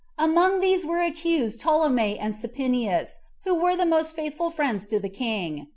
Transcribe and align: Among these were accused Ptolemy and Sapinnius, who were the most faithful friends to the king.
Among 0.17 0.61
these 0.61 0.83
were 0.83 1.01
accused 1.01 1.59
Ptolemy 1.59 2.17
and 2.17 2.33
Sapinnius, 2.33 3.19
who 3.43 3.53
were 3.53 3.75
the 3.75 3.85
most 3.85 4.15
faithful 4.15 4.49
friends 4.49 4.87
to 4.87 4.99
the 4.99 5.09
king. 5.09 5.67